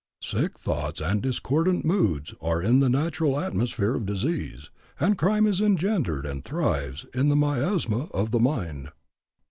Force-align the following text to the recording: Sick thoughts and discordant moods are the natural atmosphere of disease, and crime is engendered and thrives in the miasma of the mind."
Sick 0.19 0.57
thoughts 0.57 0.99
and 0.99 1.21
discordant 1.21 1.85
moods 1.85 2.33
are 2.41 2.63
the 2.63 2.89
natural 2.89 3.39
atmosphere 3.39 3.93
of 3.93 4.03
disease, 4.07 4.71
and 4.99 5.15
crime 5.15 5.45
is 5.45 5.61
engendered 5.61 6.25
and 6.25 6.43
thrives 6.43 7.05
in 7.13 7.29
the 7.29 7.35
miasma 7.35 8.05
of 8.05 8.31
the 8.31 8.39
mind." 8.39 8.89